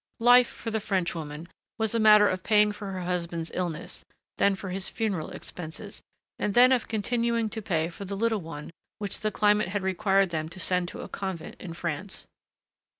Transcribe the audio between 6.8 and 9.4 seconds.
continuing to pay for the little one which the